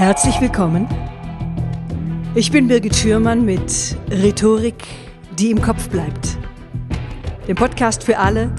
Herzlich 0.00 0.40
willkommen. 0.40 0.88
Ich 2.34 2.50
bin 2.50 2.68
Birgit 2.68 2.96
Schürmann 2.96 3.44
mit 3.44 3.98
Rhetorik, 4.10 4.82
die 5.38 5.50
im 5.50 5.60
Kopf 5.60 5.90
bleibt. 5.90 6.38
Dem 7.46 7.54
Podcast 7.54 8.04
für 8.04 8.16
alle, 8.16 8.50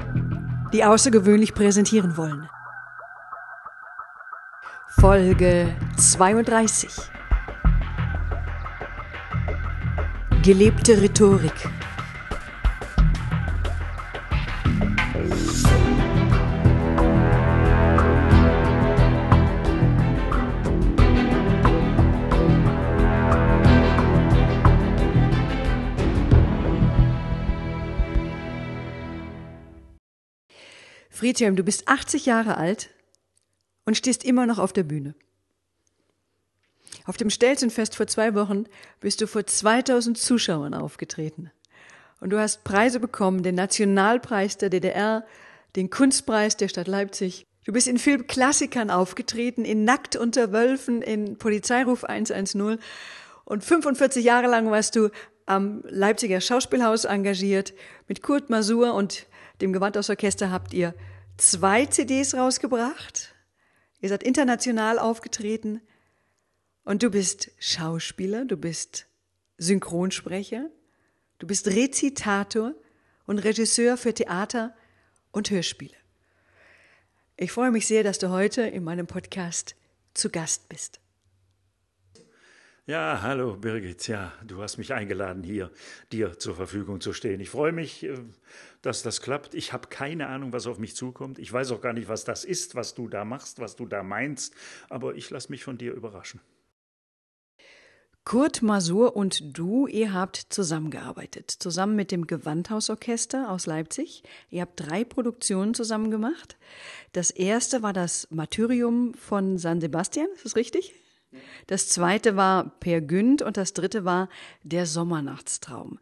die 0.72 0.84
außergewöhnlich 0.84 1.56
präsentieren 1.56 2.16
wollen. 2.16 2.48
Folge 4.90 5.76
32. 5.98 6.92
Gelebte 10.44 11.02
Rhetorik. 11.02 11.72
Friedhelm, 31.22 31.56
du 31.56 31.62
bist 31.62 31.88
80 31.88 32.26
Jahre 32.26 32.58
alt 32.58 32.90
und 33.86 33.96
stehst 33.96 34.26
immer 34.26 34.48
noch 34.48 34.58
auf 34.58 34.74
der 34.74 34.82
Bühne. 34.82 35.14
Auf 37.06 37.16
dem 37.16 37.30
Stelzenfest 37.30 37.96
vor 37.96 38.08
zwei 38.08 38.34
Wochen 38.34 38.64
bist 39.02 39.22
du 39.22 39.28
vor 39.28 39.46
2000 39.46 40.18
Zuschauern 40.18 40.74
aufgetreten. 40.74 41.52
Und 42.22 42.32
du 42.32 42.40
hast 42.40 42.64
Preise 42.64 43.00
bekommen, 43.00 43.44
den 43.44 43.54
Nationalpreis 43.54 44.58
der 44.58 44.72
DDR, 44.72 45.24
den 45.76 45.92
Kunstpreis 45.92 46.58
der 46.58 46.70
Stadt 46.70 46.88
Leipzig. 46.88 47.46
Du 47.66 47.72
bist 47.72 47.88
in 47.88 48.00
Filmklassikern 48.00 48.90
aufgetreten, 48.90 49.64
in 49.64 49.84
Nackt 49.86 50.16
unter 50.16 50.52
Wölfen, 50.52 51.04
in 51.04 51.38
Polizeiruf 51.38 52.04
110. 52.04 52.80
Und 53.46 53.64
45 53.64 54.26
Jahre 54.26 54.48
lang 54.48 54.72
warst 54.72 54.96
du 54.96 55.10
am 55.46 55.84
Leipziger 55.88 56.42
Schauspielhaus 56.42 57.06
engagiert. 57.06 57.76
Mit 58.08 58.24
Kurt 58.24 58.50
Masur 58.50 58.96
und 58.96 59.28
dem 59.62 59.74
Gewandhausorchester 59.74 60.52
habt 60.52 60.74
ihr 60.74 60.94
zwei 61.38 61.86
CDs 61.86 62.34
rausgebracht. 62.36 63.34
Ihr 64.00 64.10
seid 64.10 64.24
international 64.24 65.00
aufgetreten. 65.00 65.82
Und 66.84 67.04
du 67.04 67.12
bist 67.12 67.52
Schauspieler, 67.60 68.46
du 68.46 68.58
bist 68.58 69.06
Synchronsprecher, 69.58 70.70
du 71.38 71.46
bist 71.46 71.68
Rezitator 71.68 72.74
und 73.28 73.40
Regisseur 73.40 73.98
für 73.98 74.14
Theater 74.14 74.76
und 75.32 75.52
Hörspiele. 75.52 75.96
Ich 77.38 77.52
freue 77.52 77.72
mich 77.72 77.88
sehr, 77.88 78.04
dass 78.04 78.18
du 78.18 78.30
heute 78.30 78.64
in 78.64 78.84
meinem 78.84 79.06
Podcast 79.06 79.76
zu 80.14 80.30
Gast 80.30 80.70
bist. 80.70 81.00
Ja, 82.92 83.22
hallo 83.22 83.56
Birgit. 83.56 84.10
Ja, 84.10 84.34
du 84.46 84.62
hast 84.62 84.78
mich 84.78 84.94
eingeladen, 84.94 85.44
hier 85.44 85.72
dir 86.12 86.38
zur 86.38 86.56
Verfügung 86.56 87.00
zu 87.00 87.14
stehen. 87.14 87.40
Ich 87.40 87.50
freue 87.50 87.72
mich, 87.72 88.04
äh, 88.04 88.18
dass 88.82 89.02
das 89.02 89.22
klappt. 89.22 89.56
Ich 89.56 89.72
habe 89.72 89.88
keine 89.88 90.28
Ahnung, 90.28 90.52
was 90.52 90.68
auf 90.68 90.78
mich 90.78 90.94
zukommt. 90.94 91.40
Ich 91.40 91.54
weiß 91.54 91.72
auch 91.72 91.80
gar 91.80 91.94
nicht, 91.94 92.10
was 92.10 92.26
das 92.26 92.44
ist, 92.44 92.76
was 92.76 92.94
du 92.94 93.08
da 93.08 93.24
machst, 93.24 93.62
was 93.62 93.78
du 93.78 93.86
da 93.86 94.04
meinst. 94.04 94.54
Aber 94.90 95.16
ich 95.16 95.30
lasse 95.30 95.52
mich 95.52 95.64
von 95.64 95.78
dir 95.78 95.94
überraschen. 95.94 96.42
Kurt 98.26 98.62
Masur 98.62 99.16
und 99.16 99.58
du, 99.58 99.88
ihr 99.88 100.12
habt 100.12 100.36
zusammengearbeitet, 100.50 101.50
zusammen 101.50 101.96
mit 101.96 102.12
dem 102.12 102.28
Gewandhausorchester 102.28 103.50
aus 103.52 103.68
Leipzig. 103.68 104.22
Ihr 104.50 104.64
habt 104.64 104.78
drei 104.82 105.06
Produktionen 105.06 105.74
zusammen 105.74 106.12
gemacht. 106.12 106.58
Das 107.14 107.32
erste 107.32 107.84
war 107.84 107.94
das 107.94 108.28
Martyrium 108.32 109.14
von 109.14 109.58
San 109.58 109.80
Sebastian, 109.80 110.28
ist 110.36 110.44
das 110.44 110.58
richtig? 110.58 111.01
Das 111.68 111.88
zweite 111.88 112.36
war 112.36 112.72
Per 112.80 113.02
Günd 113.02 113.42
und 113.42 113.58
das 113.58 113.74
dritte 113.74 114.06
war 114.06 114.30
Der 114.64 114.86
Sommernachtstraum. 114.86 116.00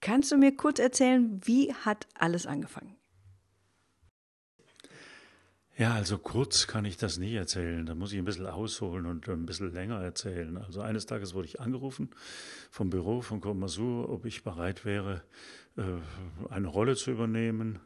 Kannst 0.00 0.32
du 0.32 0.36
mir 0.36 0.54
kurz 0.54 0.78
erzählen, 0.78 1.40
wie 1.44 1.74
hat 1.74 2.06
alles 2.14 2.46
angefangen? 2.46 2.96
Ja, 5.78 5.92
also 5.92 6.16
kurz 6.16 6.66
kann 6.66 6.86
ich 6.86 6.96
das 6.96 7.18
nicht 7.18 7.34
erzählen. 7.34 7.84
Da 7.84 7.94
muss 7.94 8.10
ich 8.10 8.18
ein 8.18 8.24
bisschen 8.24 8.46
ausholen 8.46 9.04
und 9.04 9.28
ein 9.28 9.44
bisschen 9.44 9.74
länger 9.74 10.00
erzählen. 10.00 10.56
Also 10.56 10.80
eines 10.80 11.04
Tages 11.04 11.34
wurde 11.34 11.48
ich 11.48 11.60
angerufen 11.60 12.08
vom 12.70 12.88
Büro 12.88 13.20
von 13.20 13.42
Komasur, 13.42 14.08
ob 14.08 14.24
ich 14.24 14.42
bereit 14.42 14.86
wäre, 14.86 15.22
äh, 15.76 15.82
eine 16.48 16.68
Rolle 16.68 16.96
zu 16.96 17.10
übernehmen 17.10 17.78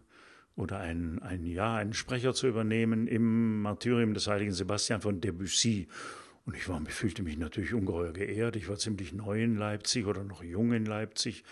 oder 0.55 0.79
ein, 0.79 1.21
ein 1.21 1.45
ja, 1.47 1.75
einen 1.75 1.93
Sprecher 1.93 2.33
zu 2.33 2.47
übernehmen 2.47 3.09
im 3.09 3.63
Martyrium 3.63 4.15
des 4.15 4.29
heiligen 4.29 4.53
Sebastian 4.53 5.01
von 5.01 5.21
Debussy. 5.21 5.89
Und 6.51 6.57
ich 6.57 6.69
war, 6.69 6.85
fühlte 6.87 7.23
mich 7.23 7.39
natürlich 7.39 7.73
ungeheuer 7.73 8.13
geehrt. 8.13 8.57
Ich 8.57 8.69
war 8.69 8.77
ziemlich 8.77 9.13
neu 9.13 9.41
in 9.41 9.55
Leipzig 9.55 10.07
oder 10.07 10.25
noch 10.25 10.43
jung 10.43 10.73
in 10.73 10.85
Leipzig 10.85 11.45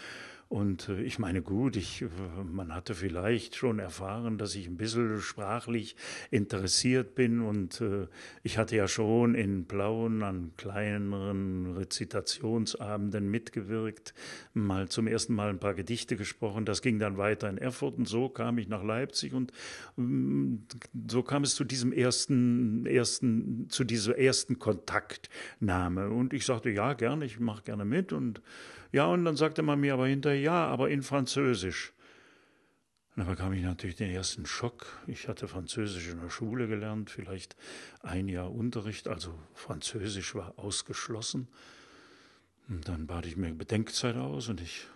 und 0.48 0.88
äh, 0.88 1.02
ich 1.02 1.18
meine, 1.18 1.42
gut, 1.42 1.76
ich, 1.76 2.02
äh, 2.02 2.08
man 2.42 2.74
hatte 2.74 2.94
vielleicht 2.94 3.54
schon 3.54 3.78
erfahren, 3.78 4.38
dass 4.38 4.54
ich 4.54 4.66
ein 4.66 4.78
bisschen 4.78 5.20
sprachlich 5.20 5.94
interessiert 6.30 7.14
bin 7.14 7.40
und 7.40 7.82
äh, 7.82 8.06
ich 8.42 8.56
hatte 8.56 8.74
ja 8.74 8.88
schon 8.88 9.34
in 9.34 9.66
Plauen 9.66 10.22
an 10.22 10.52
kleineren 10.56 11.76
Rezitationsabenden 11.76 13.30
mitgewirkt, 13.30 14.14
mal 14.54 14.88
zum 14.88 15.06
ersten 15.06 15.34
Mal 15.34 15.50
ein 15.50 15.60
paar 15.60 15.74
Gedichte 15.74 16.16
gesprochen. 16.16 16.64
Das 16.64 16.80
ging 16.80 16.98
dann 16.98 17.18
weiter 17.18 17.50
in 17.50 17.58
Erfurt 17.58 17.98
und 17.98 18.08
so 18.08 18.30
kam 18.30 18.56
ich 18.56 18.68
nach 18.68 18.82
Leipzig 18.82 19.34
und 19.34 19.52
mm, 19.96 20.56
so 21.10 21.22
kam 21.22 21.42
es 21.42 21.56
zu 21.56 21.64
diesem 21.64 21.92
ersten, 21.92 22.86
ersten, 22.86 23.66
zu 23.68 23.84
dieser 23.84 24.16
ersten 24.16 24.58
Kontaktnahme. 24.58 26.08
Und 26.08 26.32
ich 26.32 26.46
sagte, 26.46 26.70
ja, 26.70 26.94
gerne, 26.94 27.26
ich 27.26 27.38
mache 27.38 27.64
gerne 27.64 27.84
mit 27.84 28.14
und 28.14 28.40
ja, 28.92 29.06
und 29.06 29.24
dann 29.24 29.36
sagte 29.36 29.62
man 29.62 29.80
mir 29.80 29.94
aber 29.94 30.06
hinterher, 30.06 30.40
ja, 30.40 30.66
aber 30.66 30.90
in 30.90 31.02
Französisch. 31.02 31.92
Und 33.14 33.24
da 33.24 33.30
bekam 33.30 33.52
ich 33.52 33.62
natürlich 33.62 33.96
den 33.96 34.10
ersten 34.10 34.46
Schock. 34.46 34.86
Ich 35.06 35.26
hatte 35.26 35.48
Französisch 35.48 36.08
in 36.08 36.20
der 36.20 36.30
Schule 36.30 36.68
gelernt, 36.68 37.10
vielleicht 37.10 37.56
ein 38.00 38.28
Jahr 38.28 38.52
Unterricht, 38.52 39.08
also 39.08 39.34
Französisch 39.54 40.34
war 40.34 40.58
ausgeschlossen. 40.58 41.48
Und 42.68 42.86
dann 42.88 43.06
bat 43.06 43.26
ich 43.26 43.36
mir 43.36 43.52
Bedenkzeit 43.54 44.16
aus 44.16 44.48
und 44.48 44.60
ich 44.60 44.86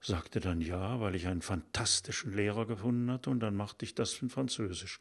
sagte 0.00 0.40
dann 0.40 0.60
ja, 0.60 1.00
weil 1.00 1.14
ich 1.14 1.26
einen 1.26 1.42
fantastischen 1.42 2.32
Lehrer 2.32 2.66
gefunden 2.66 3.10
hatte 3.10 3.30
und 3.30 3.40
dann 3.40 3.56
machte 3.56 3.84
ich 3.84 3.94
das 3.94 4.20
in 4.22 4.30
Französisch. 4.30 5.00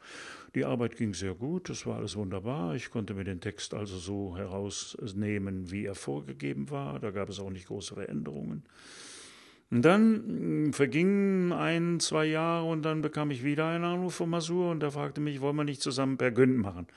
Die 0.55 0.65
Arbeit 0.65 0.97
ging 0.97 1.13
sehr 1.13 1.35
gut, 1.35 1.69
es 1.69 1.85
war 1.85 1.97
alles 1.97 2.15
wunderbar. 2.15 2.75
Ich 2.75 2.89
konnte 2.89 3.13
mir 3.13 3.23
den 3.23 3.39
Text 3.39 3.73
also 3.73 3.97
so 3.97 4.35
herausnehmen, 4.35 5.71
wie 5.71 5.85
er 5.85 5.95
vorgegeben 5.95 6.69
war. 6.69 6.99
Da 6.99 7.11
gab 7.11 7.29
es 7.29 7.39
auch 7.39 7.51
nicht 7.51 7.67
größere 7.67 8.07
Änderungen. 8.07 8.63
Und 9.69 9.81
dann 9.83 10.71
vergingen 10.73 11.51
ein, 11.51 11.99
zwei 11.99 12.25
Jahre 12.25 12.67
und 12.67 12.83
dann 12.83 13.01
bekam 13.01 13.31
ich 13.31 13.43
wieder 13.43 13.67
einen 13.67 13.83
Anruf 13.83 14.15
von 14.15 14.29
Masur 14.29 14.71
und 14.71 14.81
er 14.81 14.91
fragte 14.91 15.19
mich, 15.19 15.41
wollen 15.41 15.57
wir 15.57 15.65
nicht 15.65 15.81
zusammen 15.81 16.17
per 16.17 16.31
Günd 16.31 16.57
machen? 16.57 16.87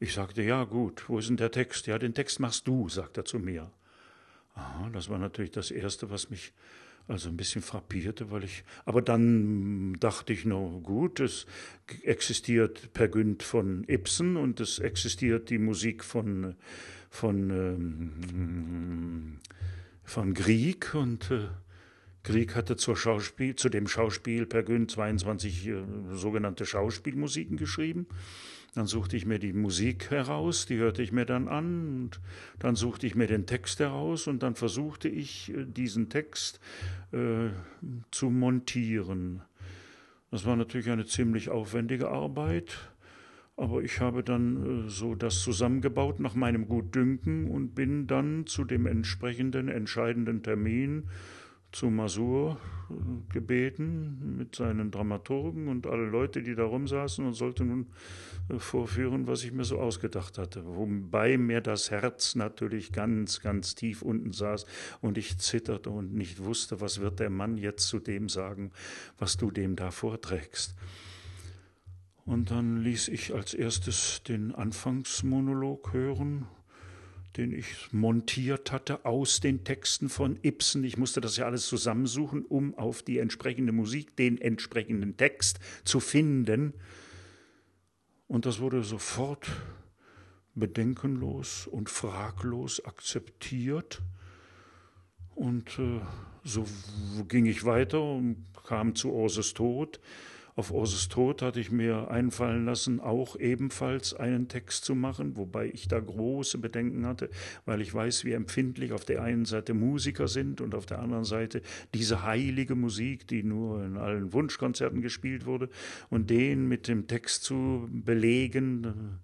Ich 0.00 0.12
sagte, 0.12 0.42
ja 0.42 0.64
gut, 0.64 1.08
wo 1.08 1.18
ist 1.18 1.30
denn 1.30 1.38
der 1.38 1.50
Text? 1.50 1.86
Ja, 1.86 1.98
den 1.98 2.14
Text 2.14 2.38
machst 2.38 2.68
du, 2.68 2.88
sagt 2.88 3.16
er 3.16 3.24
zu 3.24 3.38
mir. 3.38 3.70
Aha, 4.54 4.90
das 4.92 5.08
war 5.08 5.18
natürlich 5.18 5.50
das 5.50 5.70
Erste, 5.70 6.10
was 6.10 6.28
mich 6.28 6.52
also 7.08 7.28
ein 7.28 7.36
bisschen 7.36 7.62
frappierte, 7.62 8.30
weil 8.30 8.44
ich, 8.44 8.64
aber 8.84 9.02
dann 9.02 9.94
dachte 10.00 10.32
ich 10.32 10.44
noch, 10.44 10.80
gut, 10.82 11.20
es 11.20 11.46
existiert 12.02 12.92
Per 12.92 13.08
Günd 13.08 13.42
von 13.42 13.84
Ibsen 13.88 14.36
und 14.36 14.60
es 14.60 14.78
existiert 14.78 15.50
die 15.50 15.58
Musik 15.58 16.04
von, 16.04 16.54
von, 17.10 17.50
ähm, 17.50 19.38
von 20.04 20.34
Grieg 20.34 20.94
und 20.94 21.30
äh, 21.30 21.48
Grieg 22.22 22.54
hatte 22.54 22.76
Schauspiel, 22.78 23.56
zu 23.56 23.70
dem 23.70 23.88
Schauspiel 23.88 24.46
Per 24.46 24.62
Günd 24.62 24.90
22 24.90 25.66
äh, 25.66 25.82
sogenannte 26.12 26.66
Schauspielmusiken 26.66 27.56
geschrieben. 27.56 28.06
Dann 28.74 28.86
suchte 28.86 29.16
ich 29.16 29.26
mir 29.26 29.38
die 29.38 29.52
Musik 29.52 30.10
heraus, 30.10 30.64
die 30.64 30.76
hörte 30.76 31.02
ich 31.02 31.10
mir 31.10 31.24
dann 31.24 31.48
an 31.48 31.88
und 31.88 32.20
dann 32.60 32.76
suchte 32.76 33.06
ich 33.06 33.16
mir 33.16 33.26
den 33.26 33.46
Text 33.46 33.80
heraus 33.80 34.28
und 34.28 34.42
dann 34.42 34.54
versuchte 34.54 35.08
ich 35.08 35.52
äh, 35.52 35.64
diesen 35.64 36.08
Text 36.08 36.60
äh, 37.12 37.48
zu 38.10 38.30
montieren. 38.30 39.42
Das 40.30 40.46
war 40.46 40.54
natürlich 40.54 40.88
eine 40.90 41.06
ziemlich 41.06 41.48
aufwendige 41.48 42.08
Arbeit, 42.08 42.92
aber 43.56 43.82
ich 43.82 43.98
habe 44.00 44.22
dann 44.22 44.86
äh, 44.86 44.88
so 44.88 45.16
das 45.16 45.40
zusammengebaut 45.40 46.20
nach 46.20 46.36
meinem 46.36 46.68
Gutdünken 46.68 47.50
und 47.50 47.74
bin 47.74 48.06
dann 48.06 48.46
zu 48.46 48.64
dem 48.64 48.86
entsprechenden 48.86 49.68
entscheidenden 49.68 50.44
Termin 50.44 51.08
zu 51.72 51.90
Masur 51.90 52.58
äh, 52.90 53.32
gebeten 53.32 54.36
mit 54.36 54.56
seinen 54.56 54.90
Dramaturgen 54.90 55.68
und 55.68 55.86
alle 55.86 56.06
Leute, 56.06 56.42
die 56.42 56.54
da 56.54 56.64
rumsaßen 56.64 57.24
und 57.24 57.34
sollte 57.34 57.64
nun 57.64 57.86
äh, 58.48 58.58
vorführen, 58.58 59.26
was 59.26 59.44
ich 59.44 59.52
mir 59.52 59.64
so 59.64 59.78
ausgedacht 59.78 60.38
hatte. 60.38 60.64
Wobei 60.66 61.38
mir 61.38 61.60
das 61.60 61.90
Herz 61.90 62.34
natürlich 62.34 62.92
ganz, 62.92 63.40
ganz 63.40 63.74
tief 63.74 64.02
unten 64.02 64.32
saß 64.32 64.66
und 65.00 65.18
ich 65.18 65.38
zitterte 65.38 65.90
und 65.90 66.14
nicht 66.14 66.44
wusste, 66.44 66.80
was 66.80 67.00
wird 67.00 67.20
der 67.20 67.30
Mann 67.30 67.56
jetzt 67.56 67.88
zu 67.88 67.98
dem 67.98 68.28
sagen, 68.28 68.72
was 69.18 69.36
du 69.36 69.50
dem 69.50 69.76
da 69.76 69.90
vorträgst. 69.90 70.74
Und 72.24 72.50
dann 72.50 72.82
ließ 72.82 73.08
ich 73.08 73.34
als 73.34 73.54
erstes 73.54 74.22
den 74.22 74.54
Anfangsmonolog 74.54 75.92
hören 75.92 76.46
den 77.36 77.52
ich 77.52 77.92
montiert 77.92 78.72
hatte 78.72 79.04
aus 79.04 79.40
den 79.40 79.64
Texten 79.64 80.08
von 80.08 80.38
Ibsen. 80.42 80.84
Ich 80.84 80.96
musste 80.96 81.20
das 81.20 81.36
ja 81.36 81.46
alles 81.46 81.66
zusammensuchen, 81.66 82.44
um 82.44 82.76
auf 82.76 83.02
die 83.02 83.18
entsprechende 83.18 83.72
Musik 83.72 84.16
den 84.16 84.40
entsprechenden 84.40 85.16
Text 85.16 85.60
zu 85.84 86.00
finden. 86.00 86.74
Und 88.26 88.46
das 88.46 88.60
wurde 88.60 88.82
sofort 88.82 89.50
bedenkenlos 90.54 91.66
und 91.66 91.88
fraglos 91.88 92.84
akzeptiert. 92.84 94.02
Und 95.34 95.78
äh, 95.78 96.00
so 96.44 96.64
ging 97.28 97.46
ich 97.46 97.64
weiter 97.64 98.02
und 98.02 98.46
kam 98.66 98.94
zu 98.94 99.12
Orses 99.12 99.54
Tod. 99.54 100.00
Auf 100.60 100.72
Orses 100.72 101.08
Tod 101.08 101.40
hatte 101.40 101.58
ich 101.58 101.70
mir 101.70 102.10
einfallen 102.10 102.66
lassen, 102.66 103.00
auch 103.00 103.34
ebenfalls 103.34 104.12
einen 104.12 104.48
Text 104.48 104.84
zu 104.84 104.94
machen, 104.94 105.38
wobei 105.38 105.70
ich 105.72 105.88
da 105.88 105.98
große 105.98 106.58
Bedenken 106.58 107.06
hatte, 107.06 107.30
weil 107.64 107.80
ich 107.80 107.94
weiß, 107.94 108.26
wie 108.26 108.32
empfindlich 108.32 108.92
auf 108.92 109.06
der 109.06 109.22
einen 109.22 109.46
Seite 109.46 109.72
Musiker 109.72 110.28
sind 110.28 110.60
und 110.60 110.74
auf 110.74 110.84
der 110.84 110.98
anderen 110.98 111.24
Seite 111.24 111.62
diese 111.94 112.24
heilige 112.24 112.74
Musik, 112.74 113.26
die 113.26 113.42
nur 113.42 113.82
in 113.82 113.96
allen 113.96 114.34
Wunschkonzerten 114.34 115.00
gespielt 115.00 115.46
wurde, 115.46 115.70
und 116.10 116.28
den 116.28 116.68
mit 116.68 116.88
dem 116.88 117.06
Text 117.06 117.42
zu 117.42 117.88
belegen, 117.90 119.18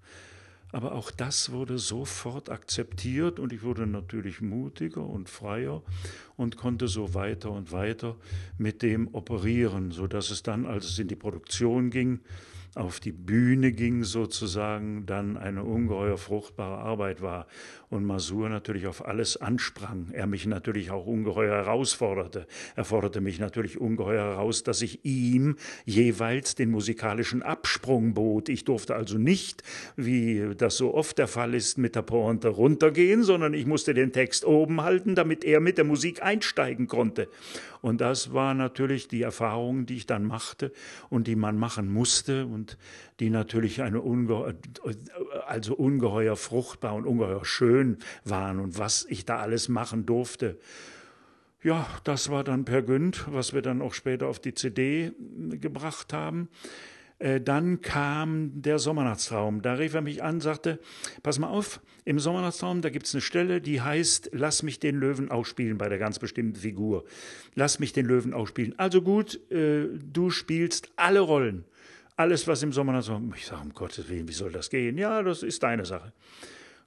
aber 0.73 0.93
auch 0.93 1.11
das 1.11 1.53
wurde 1.53 1.79
sofort 1.79 2.51
akzeptiert 2.51 3.39
und 3.39 3.53
ich 3.53 3.63
wurde 3.63 3.87
natürlich 3.87 4.41
mutiger 4.41 5.07
und 5.07 5.29
freier 5.29 5.83
und 6.37 6.57
konnte 6.57 6.89
so 6.89 7.15
weiter 7.15 7.51
und 7.51 7.73
weiter 7.73 8.17
mit 8.59 8.83
dem 8.83 9.15
operieren, 9.15 9.91
sodass 9.91 10.31
es 10.31 10.43
dann, 10.43 10.67
als 10.67 10.87
es 10.87 10.99
in 10.99 11.09
die 11.09 11.17
Produktion 11.17 11.91
ging, 11.91 12.21
auf 12.76 13.00
die 13.00 13.12
Bühne 13.12 13.73
ging 13.73 14.05
sozusagen, 14.05 15.06
dann 15.06 15.38
eine 15.38 15.64
ungeheuer 15.64 16.19
fruchtbare 16.19 16.76
Arbeit 16.76 17.23
war 17.23 17.46
und 17.88 18.05
Masur 18.05 18.50
natürlich 18.50 18.87
auf 18.87 19.06
alles 19.06 19.38
ansprang. 19.38 20.11
Er 20.12 20.26
mich 20.26 20.44
natürlich 20.46 20.90
auch 20.90 21.06
ungeheuer 21.06 21.55
herausforderte. 21.55 22.46
Er 22.75 22.84
forderte 22.84 23.23
mich 23.23 23.38
natürlich 23.38 23.81
ungeheuer 23.81 24.25
heraus, 24.25 24.62
dass 24.62 24.82
ich 24.82 25.05
ihm 25.06 25.56
jeweils 25.87 26.55
den 26.55 26.70
musikalischen 26.70 27.43
Absprung 27.43 28.12
bot. 28.12 28.50
Ich 28.50 28.64
durfte 28.64 28.94
also 28.94 29.17
nicht, 29.17 29.62
wie 29.96 30.55
das 30.56 30.76
so 30.76 30.93
oft 30.94 31.17
der 31.17 31.28
Fall 31.28 31.55
ist, 31.55 31.78
mit 31.78 31.94
der 31.94 32.02
Pointe 32.02 32.49
runtergehen, 32.49 33.23
sondern 33.23 33.55
ich 33.55 33.64
musste 33.64 33.94
den 33.94 34.12
Text 34.12 34.44
oben 34.44 34.82
halten, 34.82 35.14
damit 35.14 35.44
er 35.44 35.61
mit 35.61 35.78
der 35.78 35.84
Musik 35.84 36.23
einsteigen 36.23 36.88
konnte. 36.88 37.28
Und 37.87 38.00
das 38.00 38.33
war 38.33 38.53
natürlich 38.53 39.06
die 39.06 39.23
Erfahrung, 39.23 39.87
die 39.87 39.94
ich 39.94 40.06
dann 40.06 40.25
machte 40.25 40.73
und 41.09 41.29
die 41.29 41.37
man 41.37 41.56
machen 41.56 41.88
musste 41.88 42.44
und 42.44 42.79
die 43.21 43.31
natürlich 43.31 43.81
eine 43.81 44.00
unge 44.00 44.56
also 45.47 45.77
ungeheuer 45.77 46.35
fruchtbar 46.35 46.97
und 46.97 47.06
ungeheuer 47.06 47.44
schön 47.44 47.99
waren 48.25 48.59
und 48.59 48.77
was 48.77 49.06
ich 49.09 49.25
da 49.25 49.38
alles 49.38 49.69
machen 49.69 50.05
durfte. 50.05 50.59
Ja, 51.62 51.87
das 52.03 52.29
war 52.29 52.43
dann 52.43 52.65
Per 52.65 52.83
Günd, 52.83 53.25
was 53.31 53.55
wir 53.55 53.62
dann 53.62 53.81
auch 53.81 53.94
später 53.94 54.27
auf 54.27 54.41
die 54.41 54.55
CD 54.55 55.12
gebracht 55.50 56.12
haben. 56.12 56.49
Äh, 57.19 57.41
dann 57.41 57.81
kam 57.81 58.51
der 58.55 58.79
Sommernachtstraum. 58.79 59.63
Da 59.63 59.75
rief 59.75 59.95
er 59.95 60.03
mich 60.03 60.23
an, 60.23 60.41
sagte, 60.41 60.79
pass 61.23 61.39
mal 61.39 61.49
auf, 61.49 61.81
im 62.05 62.19
Sommernachtstraum, 62.19 62.83
da 62.83 62.91
gibt 62.91 63.07
es 63.07 63.15
eine 63.15 63.23
Stelle, 63.23 63.61
die 63.61 63.81
heißt, 63.81 64.31
lass 64.33 64.63
mich 64.63 64.79
den 64.79 64.97
Löwen 64.97 65.31
ausspielen 65.31 65.79
bei 65.79 65.89
der 65.89 65.99
ganz 65.99 66.19
bestimmten 66.19 66.61
Figur. 66.61 67.05
Lass 67.55 67.79
mich 67.79 67.93
den 67.93 68.07
Löwen 68.07 68.35
ausspielen. 68.35 68.79
Also 68.79 69.03
gut, 69.03 69.41
äh, 69.51 69.87
du 70.13 70.31
spielst 70.31 70.93
alle 70.97 71.21
Rollen. 71.21 71.65
Alles, 72.17 72.47
was 72.49 72.63
im 72.63 72.73
Sommernachtstraum, 72.73 73.33
ich 73.37 73.47
sage, 73.47 73.62
um 73.62 73.73
Gottes 73.73 74.09
Willen, 74.09 74.29
wie 74.29 74.33
soll 74.33 74.53
das 74.53 74.71
gehen? 74.71 74.97
Ja, 74.97 75.23
das 75.23 75.43
ist 75.43 75.62
deine 75.62 75.85
Sache. 75.85 76.12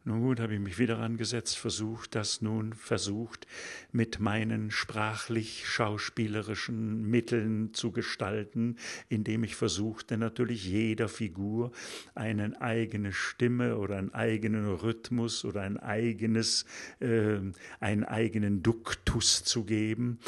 Nun 0.06 0.22
gut, 0.22 0.40
habe 0.40 0.54
ich 0.54 0.62
mich 0.62 0.80
wieder 0.80 1.00
angesetzt, 1.00 1.57
versucht 1.57 2.16
das 2.16 2.42
nun, 2.42 2.72
versucht 2.74 3.46
mit 3.92 4.22
meinen 4.22 4.72
sprachlich-schauspielerischen 4.72 7.10
Mitteln 7.10 7.74
zu 7.74 7.92
gestalten, 7.92 8.78
indem 9.10 9.44
ich 9.44 9.57
versuchte 9.57 10.18
natürlich 10.18 10.66
jeder 10.66 11.10
Figur 11.10 11.74
eine 12.16 12.62
eigene 12.62 13.12
Stimme 13.12 13.78
oder 13.78 13.98
einen 13.98 14.13
eigenen 14.13 14.74
Rhythmus 14.74 15.44
oder 15.44 15.63
ein 15.63 15.75
eigenes, 15.75 16.63
äh, 17.01 17.40
einen 17.81 18.06
eigenen 18.06 18.63
Duktus 18.63 19.44
zu 19.44 19.66
geben 19.66 20.19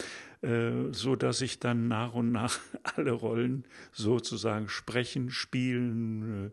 äh, 0.42 0.92
so 0.92 1.16
dass 1.16 1.42
ich 1.42 1.60
dann 1.60 1.88
nach 1.88 2.14
und 2.14 2.32
nach 2.32 2.60
alle 2.96 3.12
Rollen 3.12 3.66
sozusagen 3.94 4.70
sprechen, 4.70 5.30
spielen, 5.30 6.48
äh, 6.48 6.50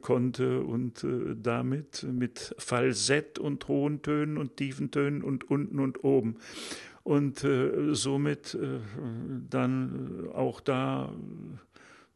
konnte 0.00 0.60
und 0.62 1.04
äh, 1.04 1.36
damit 1.36 2.04
mit 2.10 2.54
Falsett 2.58 3.38
und 3.38 3.68
hohen 3.68 4.02
Tönen 4.02 4.36
und 4.36 4.56
tiefen 4.56 4.90
Tönen 4.90 5.22
und 5.22 5.50
unten 5.50 5.78
und 5.78 6.02
oben 6.04 6.36
und 7.08 7.42
äh, 7.42 7.94
somit 7.94 8.54
äh, 8.54 8.80
dann 9.48 10.28
auch 10.34 10.60
da, 10.60 11.10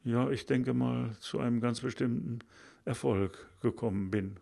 ja, 0.05 0.29
ich 0.31 0.45
denke 0.45 0.75
mal, 0.75 1.17
zu 1.19 1.39
einem 1.39 1.61
ganz 1.61 1.81
bestimmten 1.81 2.41
Erfolg 2.85 3.49
gekommen 3.63 4.11
bin. 4.11 4.37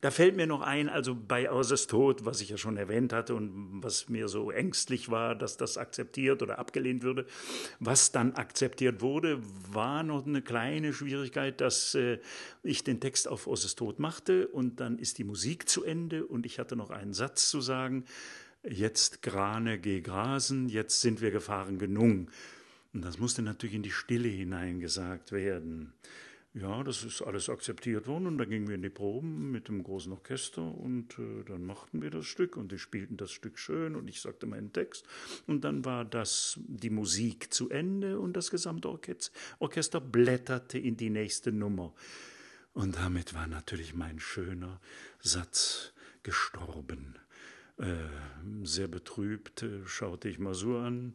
Da 0.00 0.12
fällt 0.12 0.36
mir 0.36 0.46
noch 0.46 0.60
ein, 0.60 0.88
also 0.88 1.16
bei 1.16 1.50
Außers 1.50 1.88
Tod, 1.88 2.24
was 2.24 2.40
ich 2.40 2.50
ja 2.50 2.56
schon 2.56 2.76
erwähnt 2.76 3.12
hatte 3.12 3.34
und 3.34 3.82
was 3.82 4.08
mir 4.08 4.28
so 4.28 4.52
ängstlich 4.52 5.10
war, 5.10 5.34
dass 5.34 5.56
das 5.56 5.76
akzeptiert 5.76 6.40
oder 6.40 6.60
abgelehnt 6.60 7.02
würde. 7.02 7.26
Was 7.80 8.12
dann 8.12 8.34
akzeptiert 8.34 9.00
wurde, 9.00 9.40
war 9.72 10.04
noch 10.04 10.24
eine 10.24 10.40
kleine 10.40 10.92
Schwierigkeit, 10.92 11.60
dass 11.60 11.96
äh, 11.96 12.20
ich 12.62 12.84
den 12.84 13.00
Text 13.00 13.26
auf 13.26 13.48
Außers 13.48 13.74
Tod 13.74 13.98
machte 13.98 14.46
und 14.46 14.78
dann 14.78 14.98
ist 14.98 15.18
die 15.18 15.24
Musik 15.24 15.68
zu 15.68 15.82
Ende 15.82 16.24
und 16.24 16.46
ich 16.46 16.60
hatte 16.60 16.76
noch 16.76 16.90
einen 16.90 17.12
Satz 17.12 17.48
zu 17.48 17.60
sagen. 17.60 18.04
Jetzt 18.62 19.22
Grane 19.22 19.80
geh 19.80 20.00
grasen, 20.00 20.68
jetzt 20.68 21.00
sind 21.00 21.20
wir 21.20 21.32
gefahren 21.32 21.78
genug. 21.78 22.30
Und 22.92 23.04
das 23.04 23.18
musste 23.18 23.42
natürlich 23.42 23.74
in 23.74 23.82
die 23.82 23.90
Stille 23.90 24.28
hineingesagt 24.28 25.32
werden. 25.32 25.92
Ja, 26.60 26.82
das 26.82 27.04
ist 27.04 27.22
alles 27.22 27.48
akzeptiert 27.48 28.08
worden 28.08 28.26
und 28.26 28.38
dann 28.38 28.50
gingen 28.50 28.66
wir 28.66 28.74
in 28.74 28.82
die 28.82 28.88
Proben 28.88 29.52
mit 29.52 29.68
dem 29.68 29.84
großen 29.84 30.10
Orchester 30.10 30.62
und 30.62 31.16
äh, 31.18 31.44
dann 31.46 31.64
machten 31.64 32.02
wir 32.02 32.10
das 32.10 32.26
Stück 32.26 32.56
und 32.56 32.72
die 32.72 32.78
spielten 32.78 33.16
das 33.16 33.30
Stück 33.30 33.58
schön 33.60 33.94
und 33.94 34.08
ich 34.08 34.20
sagte 34.20 34.46
meinen 34.46 34.72
Text 34.72 35.06
und 35.46 35.62
dann 35.62 35.84
war 35.84 36.04
das 36.04 36.58
die 36.66 36.90
Musik 36.90 37.54
zu 37.54 37.70
Ende 37.70 38.18
und 38.18 38.32
das 38.32 38.50
gesamte 38.50 38.88
Orchester, 38.88 39.32
Orchester 39.60 40.00
blätterte 40.00 40.78
in 40.78 40.96
die 40.96 41.10
nächste 41.10 41.52
Nummer. 41.52 41.94
Und 42.72 42.96
damit 42.96 43.34
war 43.34 43.46
natürlich 43.46 43.94
mein 43.94 44.18
schöner 44.18 44.80
Satz 45.20 45.92
gestorben. 46.24 47.18
Äh, 47.78 48.08
sehr 48.64 48.88
betrübt 48.88 49.62
äh, 49.62 49.86
schaute 49.86 50.28
ich 50.28 50.40
Masur 50.40 50.82
an 50.82 51.14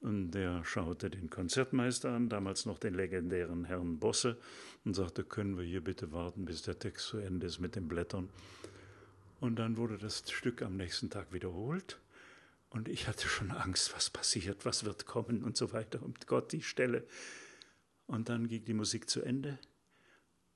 und 0.00 0.32
der 0.32 0.62
schaute 0.62 1.08
den 1.08 1.30
Konzertmeister 1.30 2.10
an, 2.10 2.28
damals 2.28 2.66
noch 2.66 2.78
den 2.78 2.94
legendären 2.94 3.64
Herrn 3.64 3.98
Bosse, 3.98 4.36
und 4.84 4.94
sagte, 4.94 5.24
können 5.24 5.56
wir 5.56 5.64
hier 5.64 5.82
bitte 5.82 6.12
warten, 6.12 6.44
bis 6.44 6.62
der 6.62 6.78
Text 6.78 7.06
zu 7.06 7.18
Ende 7.18 7.46
ist 7.46 7.60
mit 7.60 7.76
den 7.76 7.88
Blättern. 7.88 8.28
Und 9.40 9.56
dann 9.56 9.76
wurde 9.76 9.96
das 9.96 10.30
Stück 10.30 10.60
am 10.62 10.76
nächsten 10.76 11.08
Tag 11.08 11.32
wiederholt. 11.32 11.98
Und 12.68 12.88
ich 12.88 13.06
hatte 13.08 13.28
schon 13.28 13.50
Angst, 13.50 13.94
was 13.94 14.10
passiert, 14.10 14.64
was 14.64 14.84
wird 14.84 15.06
kommen 15.06 15.42
und 15.44 15.56
so 15.56 15.72
weiter. 15.72 16.02
Und 16.02 16.26
Gott 16.26 16.52
die 16.52 16.62
Stelle. 16.62 17.06
Und 18.06 18.28
dann 18.28 18.48
ging 18.48 18.64
die 18.64 18.74
Musik 18.74 19.08
zu 19.08 19.22
Ende. 19.22 19.58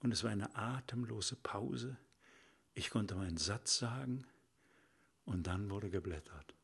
Und 0.00 0.12
es 0.12 0.22
war 0.22 0.30
eine 0.30 0.54
atemlose 0.56 1.36
Pause. 1.36 1.98
Ich 2.75 2.90
konnte 2.90 3.14
meinen 3.14 3.36
Satz 3.38 3.78
sagen. 3.78 4.26
Und 5.26 5.47
dann 5.47 5.71
wurde 5.71 5.90
geblättert. 5.90 6.56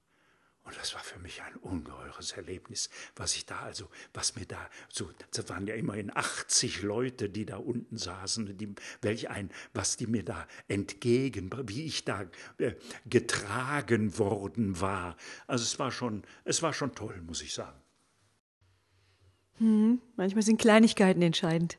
Und 0.64 0.76
das 0.78 0.94
war 0.94 1.02
für 1.02 1.18
mich 1.18 1.42
ein 1.42 1.56
ungeheures 1.56 2.32
Erlebnis, 2.32 2.88
was 3.16 3.34
ich 3.34 3.46
da 3.46 3.58
also, 3.58 3.88
was 4.14 4.36
mir 4.36 4.46
da 4.46 4.70
so, 4.88 5.10
das 5.32 5.48
waren 5.48 5.66
ja 5.66 5.74
immerhin 5.74 6.16
80 6.16 6.82
Leute, 6.82 7.28
die 7.28 7.44
da 7.44 7.56
unten 7.56 7.98
saßen, 7.98 8.56
die, 8.56 8.72
welch 9.00 9.28
ein, 9.28 9.50
was 9.74 9.96
die 9.96 10.06
mir 10.06 10.24
da 10.24 10.46
entgegen, 10.68 11.50
wie 11.66 11.84
ich 11.84 12.04
da 12.04 12.26
äh, 12.58 12.74
getragen 13.06 14.18
worden 14.18 14.80
war. 14.80 15.16
Also 15.48 15.64
es 15.64 15.80
war 15.80 15.90
schon, 15.90 16.22
es 16.44 16.62
war 16.62 16.72
schon 16.72 16.94
toll, 16.94 17.20
muss 17.26 17.42
ich 17.42 17.54
sagen. 17.54 17.80
Hm, 19.58 20.00
manchmal 20.16 20.42
sind 20.42 20.60
Kleinigkeiten 20.60 21.22
entscheidend. 21.22 21.76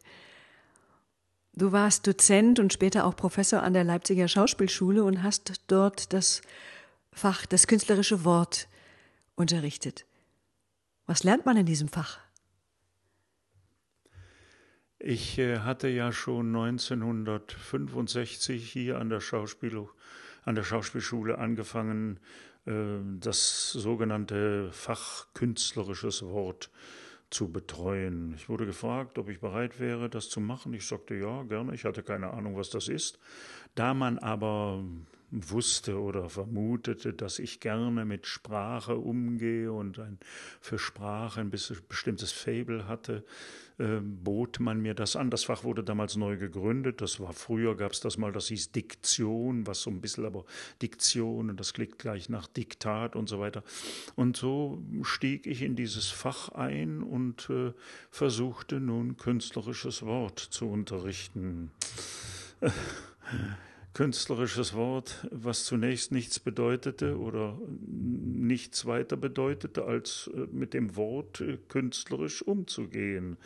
Du 1.56 1.72
warst 1.72 2.06
Dozent 2.06 2.60
und 2.60 2.74
später 2.74 3.06
auch 3.06 3.16
Professor 3.16 3.63
an 3.63 3.74
der 3.74 3.84
Leipziger 3.86 4.28
Schauspielschule 4.28 5.04
und 5.04 5.24
hast 5.24 5.54
dort 5.68 6.12
das 6.12 6.42
Fach, 7.13 7.46
das 7.46 7.67
künstlerische 7.67 8.25
Wort 8.25 8.67
unterrichtet. 9.36 10.05
Was 11.05 11.24
lernt 11.24 11.46
man 11.46 11.58
in 11.58 11.65
diesem 11.65 11.88
Fach? 11.88 12.20
Ich 15.00 15.38
äh, 15.38 15.60
hatte 15.60 15.89
ja 15.89 16.13
schon 16.13 16.55
1965 16.55 18.72
hier 18.72 19.00
an 19.00 19.10
der, 19.10 19.20
Schauspiel, 19.20 19.88
an 20.46 20.55
der 20.55 20.63
Schauspielschule 20.63 21.38
angefangen, 21.38 22.20
äh, 22.65 22.72
das 23.20 23.72
sogenannte 23.72 24.72
Fach 24.72 25.27
künstlerisches 25.34 26.24
Wort 26.24 26.72
zu 27.29 27.51
betreuen. 27.51 28.34
Ich 28.36 28.48
wurde 28.48 28.65
gefragt, 28.65 29.17
ob 29.17 29.27
ich 29.27 29.41
bereit 29.41 29.79
wäre, 29.79 30.10
das 30.10 30.29
zu 30.29 30.39
machen. 30.39 30.74
Ich 30.74 30.88
sagte 30.88 31.15
ja, 31.15 31.43
gerne. 31.43 31.74
Ich 31.74 31.84
hatte 31.84 32.03
keine 32.03 32.32
Ahnung, 32.32 32.55
was 32.55 32.70
das 32.70 32.88
ist. 32.88 33.20
Da 33.75 33.93
man 33.93 34.20
aber 34.20 34.86
wusste 35.34 36.00
oder 36.00 36.30
vermutete, 36.30 37.12
dass 37.13 37.40
ich 37.40 37.60
gerne 37.60 38.06
mit 38.06 38.28
Sprache 38.28 38.98
umgehe 38.98 39.72
und 39.72 39.98
ein, 40.00 40.20
für 40.62 40.78
Sprache 40.78 41.42
ein 41.42 41.50
bestimmtes 41.50 42.32
Fable 42.32 42.88
hatte, 42.88 43.25
äh, 43.80 44.00
bot 44.02 44.60
man 44.60 44.82
mir 44.82 44.94
das 44.94 45.16
an. 45.16 45.32
Das 45.32 45.46
Fach 45.46 45.63
wurde 45.63 45.84
damals 45.84 46.16
neu 46.16 46.38
gegründet. 46.38 47.02
Das 47.02 47.20
war 47.20 47.34
früher, 47.34 47.75
gab 47.75 47.94
es 47.94 48.00
das 48.00 48.18
mal, 48.18 48.32
das 48.32 48.48
hieß 48.48 48.72
Diktion, 48.72 49.66
was 49.66 49.82
so 49.82 49.90
ein 49.90 50.02
bisschen 50.02 50.25
aber 50.25 50.46
Diktion 50.82 51.50
und 51.50 51.60
das 51.60 51.74
klingt 51.74 51.98
gleich 51.98 52.30
nach 52.30 52.46
Diktat 52.46 53.16
und 53.16 53.28
so 53.28 53.40
weiter. 53.40 53.63
Und 54.16 54.38
so 54.38 54.84
stieg 55.02 55.48
ich 55.48 55.63
in 55.63 55.75
dieses 55.75 56.10
Fach 56.10 56.50
ein 56.50 57.02
und 57.02 57.50
äh, 57.50 57.74
versuchte 58.12 58.80
nun 58.80 59.18
künstlerisches 59.18 60.04
Wort 60.04 60.38
zu 60.40 60.70
unterrichten 60.70 61.72
künstlerisches 63.94 64.74
Wort, 64.74 65.28
was 65.30 65.66
zunächst 65.66 66.12
nichts 66.12 66.40
bedeutete 66.40 67.20
oder 67.20 67.60
nichts 67.88 68.88
weiter 68.88 69.18
bedeutete, 69.18 69.86
als 69.86 70.32
äh, 70.34 70.48
mit 70.52 70.74
dem 70.74 70.96
Wort 70.96 71.42
äh, 71.42 71.58
künstlerisch 71.70 72.42
umzugehen. 72.42 73.38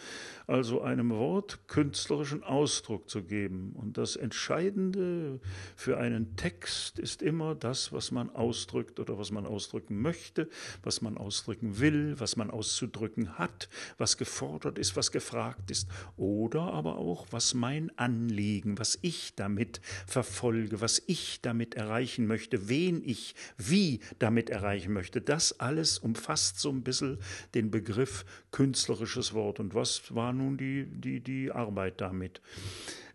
Also 0.47 0.81
einem 0.81 1.09
Wort 1.09 1.67
künstlerischen 1.67 2.43
Ausdruck 2.43 3.09
zu 3.09 3.23
geben. 3.23 3.73
Und 3.75 3.97
das 3.97 4.15
Entscheidende 4.15 5.41
für 5.75 5.97
einen 5.97 6.37
Text 6.37 6.97
ist 6.97 7.21
immer 7.21 7.53
das, 7.53 7.91
was 7.91 8.11
man 8.11 8.29
ausdrückt 8.29 9.01
oder 9.01 9.17
was 9.17 9.31
man 9.31 9.45
ausdrücken 9.45 10.01
möchte, 10.01 10.47
was 10.81 11.01
man 11.01 11.17
ausdrücken 11.17 11.79
will, 11.79 12.15
was 12.19 12.37
man 12.37 12.51
auszudrücken 12.51 13.37
hat, 13.37 13.67
was 13.97 14.17
gefordert 14.17 14.79
ist, 14.79 14.95
was 14.95 15.11
gefragt 15.11 15.71
ist 15.71 15.89
oder 16.15 16.61
aber 16.73 16.97
auch, 16.97 17.27
was 17.31 17.53
mein 17.53 17.91
Anliegen, 17.97 18.79
was 18.79 18.97
ich 19.01 19.35
damit 19.35 19.81
verfolge 20.05 20.36
verfolge, 20.37 20.81
was 20.81 21.01
ich 21.07 21.41
damit 21.41 21.73
erreichen 21.73 22.27
möchte, 22.27 22.69
wen 22.69 23.01
ich 23.03 23.33
wie 23.57 24.01
damit 24.19 24.51
erreichen 24.51 24.93
möchte. 24.93 25.19
Das 25.19 25.59
alles 25.59 25.97
umfasst 25.97 26.59
so 26.59 26.69
ein 26.69 26.83
bisschen 26.83 27.17
den 27.55 27.71
Begriff 27.71 28.23
künstlerisches 28.51 29.33
Wort. 29.33 29.59
Und 29.59 29.73
was 29.73 30.13
war 30.13 30.33
nun 30.33 30.57
die, 30.57 30.85
die, 30.85 31.21
die 31.21 31.51
Arbeit 31.51 32.01
damit? 32.01 32.39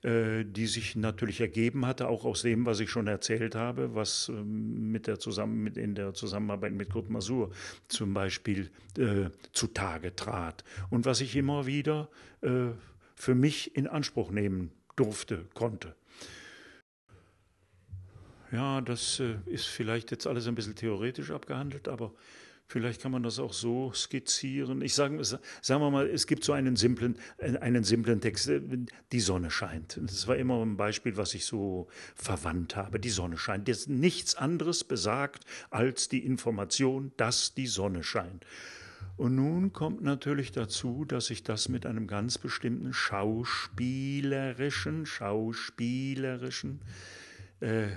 Äh, 0.02 0.45
die 0.45 0.67
sich 0.67 0.97
natürlich 0.97 1.41
ergeben 1.41 1.87
hatte, 1.87 2.09
auch 2.09 2.25
aus 2.25 2.43
dem, 2.43 2.67
was 2.67 2.81
ich 2.81 2.91
schon 2.91 3.07
erzählt 3.07 3.55
habe, 3.55 3.95
was 3.95 4.29
ähm, 4.29 4.91
mit 4.91 5.07
der 5.07 5.21
zusammen 5.21 5.62
mit 5.62 5.76
in 5.76 5.95
der 5.95 6.12
Zusammenarbeit 6.12 6.73
mit 6.73 6.91
Kurt 6.91 7.09
Masur 7.09 7.52
zum 7.87 8.12
Beispiel 8.12 8.73
äh, 8.99 9.31
zutage 9.52 10.17
trat 10.17 10.64
und 10.91 11.05
was 11.05 11.21
ich 11.21 11.37
immer 11.37 11.67
wieder 11.67 12.09
äh, 12.41 12.71
für 13.14 13.37
mich 13.37 13.76
in 13.76 13.87
Anspruch 13.87 14.33
nehmen 14.33 14.73
durfte, 14.97 15.47
konnte. 15.55 15.95
Ja, 18.52 18.80
das 18.82 19.18
äh, 19.21 19.37
ist 19.47 19.66
vielleicht 19.66 20.11
jetzt 20.11 20.26
alles 20.26 20.47
ein 20.47 20.54
bisschen 20.54 20.75
theoretisch 20.75 21.30
abgehandelt, 21.30 21.88
aber 21.88 22.12
vielleicht 22.66 23.00
kann 23.00 23.12
man 23.12 23.23
das 23.23 23.38
auch 23.38 23.54
so 23.54 23.94
skizzieren. 23.94 24.82
Ich 24.82 24.92
sage, 24.94 25.25
sagen 25.25 25.80
wir 25.80 25.90
mal, 25.90 26.06
es 26.06 26.26
gibt 26.26 26.44
so 26.44 26.52
einen 26.52 26.76
simplen, 26.76 27.16
äh, 27.38 27.56
einen 27.59 27.82
simplen 27.82 28.21
Text, 28.21 28.50
äh, 28.50 28.61
die 29.11 29.21
Sonne 29.21 29.50
scheint. 29.50 29.99
Das 30.02 30.28
war 30.28 30.37
immer 30.37 30.62
ein 30.62 30.76
Beispiel, 30.76 31.16
was 31.16 31.32
ich 31.32 31.47
so 31.47 31.88
verwandt 32.14 32.76
habe. 32.76 33.00
Die 33.00 33.09
Sonne 33.09 33.38
scheint. 33.38 33.68
Das 33.68 33.87
nichts 33.87 34.35
anderes 34.35 34.85
besagt 34.85 35.47
als 35.71 36.11
die 36.11 36.26
Information, 36.26 37.12
dass 37.16 37.54
die 37.54 37.66
Sonne 37.66 38.02
scheint. 38.02 38.44
Und 39.16 39.35
nun 39.35 39.73
kommt 39.73 40.02
natürlich 40.02 40.52
dazu, 40.52 41.06
dass 41.06 41.30
ich 41.30 41.42
das 41.42 41.71
mit 41.71 41.87
einem 41.87 42.06
ganz 42.06 42.37
bestimmten 42.37 42.92
schauspielerischen, 42.92 45.06
schauspielerischen 45.06 46.82
äh, 47.61 47.88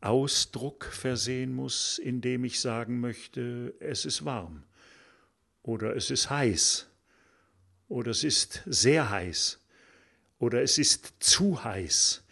Ausdruck 0.00 0.84
versehen 0.84 1.54
muss, 1.54 1.98
indem 1.98 2.44
ich 2.44 2.60
sagen 2.60 3.00
möchte, 3.00 3.74
es 3.80 4.04
ist 4.04 4.24
warm 4.24 4.62
oder 5.62 5.96
es 5.96 6.10
ist 6.10 6.30
heiß 6.30 6.86
oder 7.88 8.10
es 8.10 8.24
ist 8.24 8.62
sehr 8.66 9.10
heiß 9.10 9.58
oder 10.38 10.62
es 10.62 10.78
ist 10.78 11.14
zu 11.20 11.64
heiß. 11.64 12.22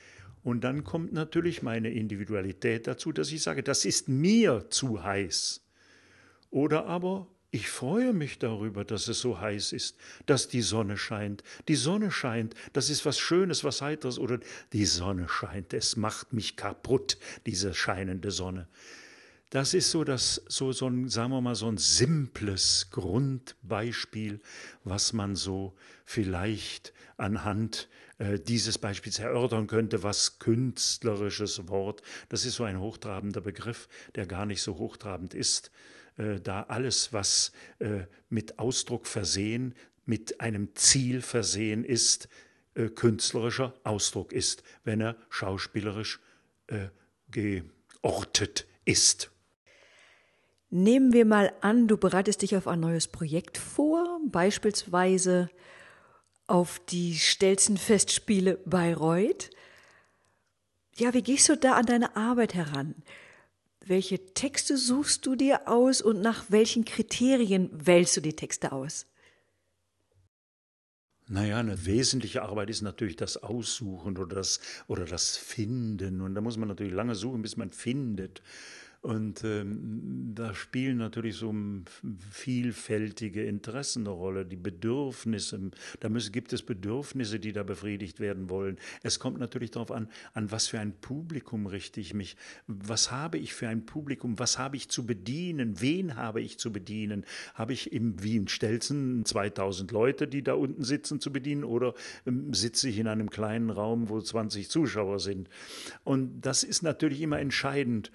Und 0.45 0.63
dann 0.63 0.85
kommt 0.85 1.13
natürlich 1.13 1.63
meine 1.63 1.91
Individualität 1.91 2.87
dazu, 2.87 3.11
dass 3.11 3.33
ich 3.33 3.43
sage, 3.43 3.65
das 3.65 3.85
ist 3.85 4.09
mir 4.09 4.71
zu 4.71 5.03
heiß. 5.03 5.61
Oder 6.51 6.87
aber 6.87 7.27
ich 7.57 7.71
freue 7.71 8.13
mich 8.13 8.39
darüber, 8.39 8.85
dass 8.85 9.09
es 9.09 9.21
so 9.21 9.41
heiß 9.41 9.73
ist, 9.73 9.97
dass 10.27 10.47
die 10.47 10.61
Sonne 10.61 10.99
scheint. 10.99 11.43
Die 11.69 11.75
Sonne 11.75 12.11
scheint, 12.11 12.55
das 12.75 12.91
ist 12.91 13.07
was 13.07 13.19
Schönes, 13.19 13.65
was 13.65 13.81
Heiteres. 13.81 14.19
Oder 14.19 14.41
die 14.75 14.85
Sonne 14.85 15.27
scheint, 15.27 15.73
es 15.73 15.97
macht 15.97 16.35
mich 16.35 16.57
kaputt, 16.57 17.17
diese 17.47 17.73
scheinende 17.73 18.31
Sonne. 18.31 18.69
Das 19.49 19.73
ist 19.73 19.91
so, 19.91 20.05
das, 20.05 20.43
so, 20.49 20.73
so 20.73 20.87
ein, 20.87 21.09
sagen 21.09 21.31
wir 21.31 21.41
mal, 21.41 21.55
so 21.55 21.67
ein 21.67 21.79
simples 21.79 22.89
Grundbeispiel, 22.91 24.41
was 24.85 25.15
man 25.15 25.35
so 25.35 25.75
vielleicht 26.05 26.93
anhand 27.17 27.89
äh, 28.19 28.39
dieses 28.39 28.77
Beispiels 28.77 29.19
erörtern 29.19 29.67
könnte, 29.67 30.03
was 30.03 30.41
künstlerisches 30.41 31.69
Wort, 31.69 32.03
das 32.29 32.45
ist 32.45 32.57
so 32.57 32.65
ein 32.65 32.81
hochtrabender 32.81 33.41
Begriff, 33.41 33.89
der 34.15 34.27
gar 34.27 34.45
nicht 34.45 34.61
so 34.61 34.77
hochtrabend 34.77 35.33
ist. 35.33 35.71
Äh, 36.17 36.41
da 36.41 36.63
alles, 36.63 37.13
was 37.13 37.53
äh, 37.79 38.05
mit 38.29 38.59
Ausdruck 38.59 39.07
versehen, 39.07 39.75
mit 40.05 40.41
einem 40.41 40.75
Ziel 40.75 41.21
versehen 41.21 41.85
ist, 41.85 42.29
äh, 42.75 42.89
künstlerischer 42.89 43.75
Ausdruck 43.85 44.33
ist, 44.33 44.63
wenn 44.85 45.01
er 45.01 45.17
schauspielerisch 45.31 46.21
geortet 47.31 48.67
ist. 48.85 49.31
Nehmen 50.71 51.13
wir 51.13 51.25
mal 51.25 51.53
an, 51.61 51.87
du 51.87 51.97
bereitest 51.97 52.43
dich 52.43 52.57
auf 52.57 52.67
ein 52.67 52.81
neues 52.81 53.07
Projekt 53.07 53.57
vor, 53.57 54.19
beispielsweise 54.27 55.49
auf 56.49 56.81
die 56.89 57.17
Stelzenfestspiele 57.17 58.59
Bayreuth. 58.65 59.51
Ja, 60.97 61.15
wie 61.15 61.23
gehst 61.23 61.49
du 61.49 61.57
da 61.57 61.75
an 61.75 61.87
deine 61.87 62.17
Arbeit 62.17 62.55
heran? 62.55 62.97
Welche 63.89 64.19
Texte 64.35 64.77
suchst 64.77 65.27
du 65.27 65.37
dir 65.37 65.69
aus 65.69 66.03
und 66.03 66.21
nach 66.21 66.47
welchen 66.49 66.85
Kriterien 66.85 67.71
wählst 67.73 68.17
du 68.17 68.21
die 68.21 68.35
Texte 68.35 68.73
aus? 68.73 69.07
Naja, 71.29 71.59
eine 71.59 71.87
wesentliche 71.87 72.43
Arbeit 72.43 72.69
ist 72.69 72.83
natürlich 72.83 73.15
das 73.15 73.37
Aussuchen 73.37 74.19
oder 74.19 74.35
das, 74.35 74.61
oder 74.89 75.05
das 75.05 75.37
Finden. 75.37 76.21
Und 76.21 76.35
da 76.35 76.41
muss 76.41 76.57
man 76.57 76.67
natürlich 76.69 76.93
lange 76.93 77.15
suchen, 77.15 77.43
bis 77.43 77.57
man 77.57 77.71
findet. 77.71 78.43
Und 79.01 79.45
ähm, 79.45 80.33
da 80.35 80.55
spielen 80.55 80.99
natürlich 80.99 81.37
so 81.37 81.55
vielfältige 82.31 83.45
Interessen 83.45 84.07
eine 84.07 84.11
Rolle, 84.11 84.45
die 84.45 84.57
Bedürfnisse. 84.57 85.71
Da 86.01 86.09
müssen, 86.09 86.33
gibt 86.33 86.53
es 86.53 86.63
Bedürfnisse, 86.63 87.39
die 87.39 87.53
da 87.53 87.63
befriedigt 87.63 88.21
werden 88.21 88.51
wollen. 88.51 88.79
Es 89.03 89.19
kommt 89.19 89.39
natürlich 89.39 89.71
darauf 89.71 89.91
an, 89.91 90.09
an 90.35 90.51
was 90.51 90.69
für 90.69 90.81
ein 90.81 90.93
Publikum 91.01 91.67
richte 91.67 92.01
ich 92.01 92.15
mich. 92.15 92.37
Was 92.67 93.11
habe 93.13 93.39
ich 93.39 93.55
für 93.55 93.69
ein 93.69 93.87
Publikum? 93.87 94.39
Was 94.39 94.59
habe 94.59 94.77
ich 94.77 94.89
zu 94.89 95.07
bedienen? 95.07 95.81
Wen 95.81 96.17
habe 96.17 96.41
ich 96.41 96.59
zu 96.59 96.73
bedienen? 96.73 97.25
Habe 97.55 97.73
ich 97.73 97.93
im 97.93 98.23
Wien 98.23 98.49
Stelzen 98.49 99.25
2000 99.25 99.93
Leute, 99.93 100.27
die 100.27 100.43
da 100.43 100.55
unten 100.55 100.83
sitzen, 100.83 101.21
zu 101.21 101.33
bedienen? 101.33 101.65
Oder 101.65 101.95
ähm, 102.27 102.53
sitze 102.55 102.89
ich 102.89 102.99
in 102.99 103.07
einem 103.07 103.31
kleinen 103.31 103.71
Raum, 103.71 104.09
wo 104.09 104.21
20 104.21 104.69
Zuschauer 104.69 105.21
sind? 105.21 105.49
Und 106.05 106.41
das 106.41 106.65
ist 106.65 106.83
natürlich 106.83 107.21
immer 107.21 107.39
entscheidend. 107.39 108.11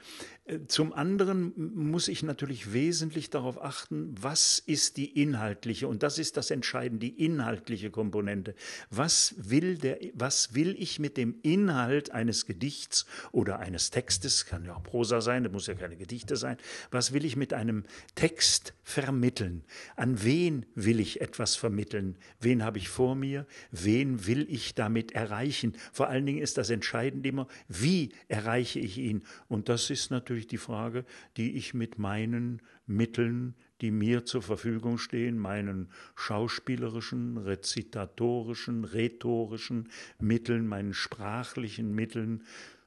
Zum 0.67 0.91
anderen 0.91 1.53
muss 1.75 2.07
ich 2.07 2.23
natürlich 2.23 2.73
wesentlich 2.73 3.29
darauf 3.29 3.61
achten, 3.61 4.15
was 4.19 4.57
ist 4.57 4.97
die 4.97 5.21
inhaltliche, 5.21 5.87
und 5.87 6.01
das 6.01 6.17
ist 6.17 6.35
das 6.35 6.49
Entscheidende, 6.49 7.05
die 7.05 7.23
inhaltliche 7.25 7.91
Komponente. 7.91 8.55
Was 8.89 9.35
will, 9.37 9.77
der, 9.77 9.99
was 10.15 10.55
will 10.55 10.75
ich 10.79 10.97
mit 10.97 11.15
dem 11.15 11.35
Inhalt 11.43 12.11
eines 12.11 12.47
Gedichts 12.47 13.05
oder 13.31 13.59
eines 13.59 13.91
Textes, 13.91 14.47
kann 14.47 14.65
ja 14.65 14.75
auch 14.75 14.81
Prosa 14.81 15.21
sein, 15.21 15.43
das 15.43 15.53
muss 15.53 15.67
ja 15.67 15.75
keine 15.75 15.95
Gedichte 15.95 16.35
sein, 16.35 16.57
was 16.89 17.13
will 17.13 17.23
ich 17.23 17.35
mit 17.35 17.53
einem 17.53 17.83
Text 18.15 18.73
vermitteln? 18.83 19.63
An 19.95 20.23
wen 20.23 20.65
will 20.73 20.99
ich 20.99 21.21
etwas 21.21 21.55
vermitteln? 21.55 22.17
Wen 22.39 22.63
habe 22.63 22.79
ich 22.79 22.89
vor 22.89 23.13
mir? 23.15 23.45
Wen 23.71 24.25
will 24.25 24.47
ich 24.49 24.73
damit 24.73 25.11
erreichen? 25.11 25.77
Vor 25.93 26.09
allen 26.09 26.25
Dingen 26.25 26.41
ist 26.41 26.57
das 26.57 26.71
Entscheidende 26.71 27.29
immer, 27.29 27.47
wie 27.67 28.11
erreiche 28.27 28.79
ich 28.79 28.97
ihn? 28.97 29.21
Und 29.47 29.69
das 29.69 29.91
ist 29.91 30.09
natürlich 30.09 30.40
natürlich 30.41 30.47
die 30.47 30.57
Frage, 30.57 31.05
die 31.37 31.57
ich 31.57 31.73
mit 31.73 31.97
meinen 31.99 32.61
Mitteln, 32.87 33.55
die 33.81 33.91
mir 33.91 34.25
zur 34.25 34.41
Verfügung 34.41 34.97
stehen, 34.97 35.37
meinen 35.37 35.89
schauspielerischen, 36.15 37.37
rezitatorischen, 37.37 38.85
rhetorischen 38.85 39.89
Mitteln, 40.19 40.67
meinen 40.67 40.93
sprachlichen 40.93 41.93
Mitteln 41.93 42.43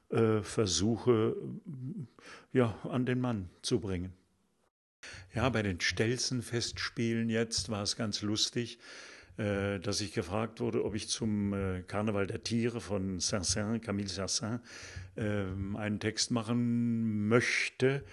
äh, 0.09 0.41
versuche 0.41 1.35
ja, 2.53 2.77
an 2.83 3.05
den 3.05 3.19
Mann 3.19 3.49
zu 3.61 3.79
bringen. 3.79 4.13
Ja, 5.33 5.49
bei 5.49 5.61
den 5.61 5.79
Stelzenfestspielen 5.79 7.29
jetzt 7.29 7.69
war 7.69 7.83
es 7.83 7.95
ganz 7.95 8.21
lustig, 8.21 8.79
äh, 9.37 9.79
dass 9.79 10.01
ich 10.01 10.13
gefragt 10.13 10.61
wurde, 10.61 10.85
ob 10.85 10.95
ich 10.95 11.09
zum 11.09 11.53
äh, 11.53 11.81
Karneval 11.81 12.27
der 12.27 12.43
Tiere 12.43 12.79
von 12.79 13.19
Saint-Saëns, 13.19 13.79
Camille 13.79 14.07
Saint-Saëns, 14.07 14.61
ähm, 15.17 15.75
einen 15.75 15.99
Text 15.99 16.31
machen 16.31 17.27
möchte 17.27 18.03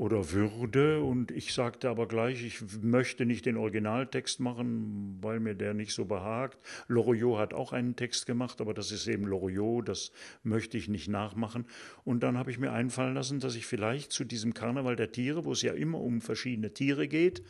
oder 0.00 0.32
würde. 0.32 1.02
Und 1.02 1.30
ich 1.30 1.52
sagte 1.52 1.90
aber 1.90 2.08
gleich, 2.08 2.42
ich 2.42 2.62
möchte 2.80 3.26
nicht 3.26 3.44
den 3.44 3.58
Originaltext 3.58 4.40
machen, 4.40 5.18
weil 5.20 5.40
mir 5.40 5.54
der 5.54 5.74
nicht 5.74 5.92
so 5.92 6.06
behagt. 6.06 6.58
Loriot 6.88 7.38
hat 7.38 7.52
auch 7.52 7.74
einen 7.74 7.96
Text 7.96 8.24
gemacht, 8.24 8.62
aber 8.62 8.72
das 8.72 8.92
ist 8.92 9.06
eben 9.06 9.26
Loriot, 9.26 9.86
das 9.86 10.12
möchte 10.42 10.78
ich 10.78 10.88
nicht 10.88 11.08
nachmachen. 11.08 11.66
Und 12.04 12.22
dann 12.22 12.38
habe 12.38 12.50
ich 12.50 12.58
mir 12.58 12.72
einfallen 12.72 13.14
lassen, 13.14 13.40
dass 13.40 13.54
ich 13.54 13.66
vielleicht 13.66 14.12
zu 14.12 14.24
diesem 14.24 14.54
Karneval 14.54 14.96
der 14.96 15.12
Tiere, 15.12 15.44
wo 15.44 15.52
es 15.52 15.60
ja 15.60 15.74
immer 15.74 16.00
um 16.00 16.22
verschiedene 16.22 16.72
Tiere 16.72 17.06
geht, 17.06 17.42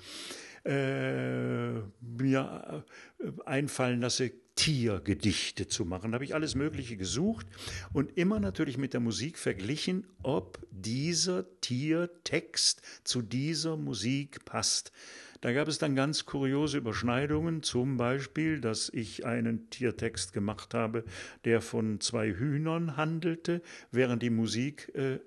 äh, 0.65 1.73
mir 2.01 2.85
äh, 3.19 3.31
einfallen 3.47 4.01
lasse, 4.01 4.33
Tiergedichte 4.61 5.69
zu 5.69 5.87
machen. 5.87 6.13
Da 6.13 6.17
habe 6.17 6.25
ich 6.25 6.35
alles 6.35 6.55
Mögliche 6.55 6.99
gesucht 6.99 7.47
und 7.95 8.19
immer 8.19 8.41
natürlich 8.41 8.77
mit 8.77 8.93
der 8.93 9.01
Musik 9.01 9.39
verglichen, 9.39 10.07
ob 10.23 10.59
dieser 10.71 11.47
Tiertext 11.63 12.83
zu 13.05 13.23
dieser 13.23 13.79
Musik 13.79 14.45
passt. 14.45 14.93
Da 15.41 15.55
gab 15.55 15.69
es 15.69 15.79
dann 15.79 15.97
ganz 15.97 16.27
kuriose 16.27 16.77
Überschneidungen, 16.77 17.63
zum 17.63 17.97
Beispiel, 17.97 18.61
dass 18.61 18.91
ich 18.91 19.25
einen 19.25 19.71
Tiertext 19.71 20.35
gemacht 20.35 20.75
habe, 20.75 21.05
der 21.47 21.63
von 21.63 21.99
zwei 22.01 22.35
Hühnern 22.35 22.99
handelte, 22.99 23.63
während 23.91 24.23
die 24.23 24.29
Musik 24.29 24.95
äh, 24.95 25.21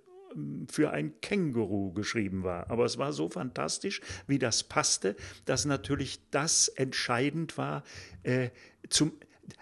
für 0.70 0.92
ein 0.92 1.20
Känguru 1.22 1.94
geschrieben 1.94 2.44
war. 2.44 2.70
Aber 2.70 2.86
es 2.86 2.98
war 2.98 3.14
so 3.14 3.30
fantastisch, 3.30 4.02
wie 4.28 4.40
das 4.40 4.64
passte, 4.64 5.16
dass 5.46 5.66
natürlich 5.66 6.20
das 6.32 6.68
entscheidend 6.68 7.58
war, 7.58 7.84
äh, 8.24 8.50
zum, 8.90 9.14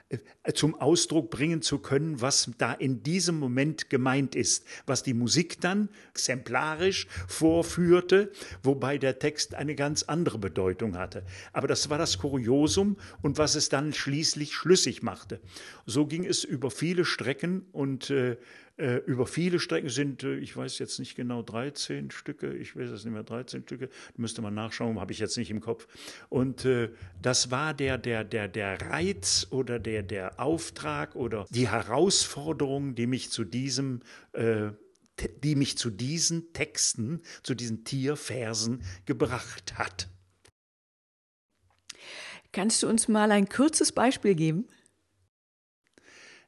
äh, 0.09 0.53
zum 0.53 0.75
Ausdruck 0.75 1.29
bringen 1.29 1.61
zu 1.61 1.79
können, 1.79 2.19
was 2.21 2.51
da 2.57 2.73
in 2.73 3.03
diesem 3.03 3.39
Moment 3.39 3.89
gemeint 3.89 4.35
ist, 4.35 4.65
was 4.85 5.03
die 5.03 5.13
Musik 5.13 5.61
dann 5.61 5.89
exemplarisch 6.11 7.07
vorführte, 7.27 8.31
wobei 8.63 8.97
der 8.97 9.19
Text 9.19 9.55
eine 9.55 9.75
ganz 9.75 10.03
andere 10.03 10.37
Bedeutung 10.37 10.97
hatte. 10.97 11.23
Aber 11.53 11.67
das 11.67 11.89
war 11.89 11.97
das 11.97 12.17
Kuriosum 12.17 12.97
und 13.21 13.37
was 13.37 13.55
es 13.55 13.69
dann 13.69 13.93
schließlich 13.93 14.53
schlüssig 14.53 15.01
machte. 15.01 15.39
So 15.85 16.05
ging 16.05 16.25
es 16.25 16.43
über 16.43 16.71
viele 16.71 17.05
Strecken 17.05 17.65
und 17.71 18.09
äh, 18.09 18.37
äh, 18.77 18.97
über 19.05 19.25
viele 19.25 19.59
Strecken 19.59 19.89
sind, 19.89 20.23
äh, 20.23 20.35
ich 20.37 20.55
weiß 20.55 20.79
jetzt 20.79 20.99
nicht 20.99 21.15
genau, 21.15 21.41
13 21.41 22.11
Stücke, 22.11 22.53
ich 22.53 22.75
weiß 22.75 22.89
es 22.89 23.05
nicht 23.05 23.13
mehr, 23.13 23.23
13 23.23 23.63
Stücke, 23.63 23.89
müsste 24.17 24.41
man 24.41 24.53
nachschauen, 24.53 24.99
habe 24.99 25.11
ich 25.11 25.19
jetzt 25.19 25.37
nicht 25.37 25.51
im 25.51 25.61
Kopf. 25.61 25.87
Und 26.29 26.65
äh, 26.65 26.89
das 27.21 27.51
war 27.51 27.73
der, 27.73 27.97
der, 27.97 28.23
der, 28.23 28.47
der 28.47 28.81
Reiz 28.81 29.47
oder 29.49 29.79
der, 29.79 30.03
der 30.03 30.39
Auftrag 30.39 31.15
oder 31.15 31.45
die 31.49 31.69
Herausforderung, 31.69 32.95
die 32.95 33.07
mich 33.07 33.31
zu 33.31 33.43
diesem 33.43 34.01
äh, 34.33 34.71
die 35.43 35.55
mich 35.55 35.77
zu 35.77 35.91
diesen 35.91 36.51
Texten, 36.53 37.21
zu 37.43 37.53
diesen 37.53 37.83
Tierversen 37.83 38.81
gebracht 39.05 39.77
hat. 39.77 40.09
Kannst 42.51 42.83
du 42.83 42.89
uns 42.89 43.07
mal 43.07 43.31
ein 43.31 43.47
kurzes 43.47 43.91
Beispiel 43.91 44.35
geben? 44.35 44.67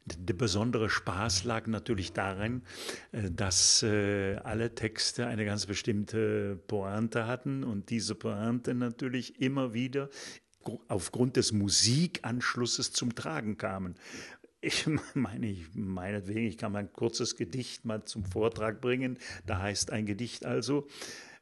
Der 0.05 0.33
besondere 0.33 0.89
Spaß 0.89 1.45
lag 1.45 1.67
natürlich 1.67 2.11
darin, 2.11 2.63
äh, 3.11 3.31
dass 3.31 3.83
äh, 3.83 4.35
alle 4.43 4.75
Texte 4.75 5.27
eine 5.27 5.45
ganz 5.45 5.65
bestimmte 5.65 6.57
Pointe 6.67 7.25
hatten 7.25 7.63
und 7.63 7.89
diese 7.89 8.15
Pointe 8.15 8.73
natürlich 8.73 9.41
immer 9.41 9.73
wieder 9.73 10.09
aufgrund 10.87 11.37
des 11.37 11.51
Musikanschlusses 11.53 12.91
zum 12.91 13.15
Tragen 13.15 13.57
kamen. 13.57 13.95
Ich 14.59 14.87
meine, 15.13 15.47
ich, 15.47 15.73
meinetwegen, 15.73 16.47
ich 16.47 16.57
kann 16.57 16.73
mal 16.73 16.79
ein 16.79 16.93
kurzes 16.93 17.35
Gedicht 17.35 17.85
mal 17.85 18.03
zum 18.03 18.25
Vortrag 18.25 18.81
bringen. 18.81 19.17
Da 19.45 19.61
heißt 19.61 19.91
ein 19.91 20.05
Gedicht 20.05 20.45
also, 20.45 20.87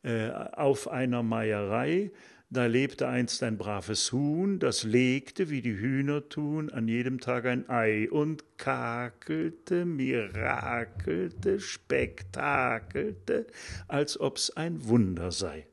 äh, 0.03 0.29
auf 0.29 0.87
einer 0.87 1.23
Meierei 1.23 2.11
da 2.51 2.65
lebte 2.65 3.07
einst 3.07 3.41
ein 3.43 3.57
braves 3.57 4.11
Huhn, 4.11 4.59
das 4.59 4.83
legte, 4.83 5.49
wie 5.49 5.61
die 5.61 5.77
Hühner 5.77 6.27
tun, 6.27 6.69
an 6.69 6.89
jedem 6.89 7.21
Tag 7.21 7.45
ein 7.45 7.69
Ei 7.69 8.09
und 8.11 8.43
kakelte, 8.57 9.85
mirakelte, 9.85 11.61
spektakelte, 11.61 13.47
als 13.87 14.19
ob's 14.19 14.51
ein 14.51 14.85
Wunder 14.85 15.31
sei. 15.31 15.65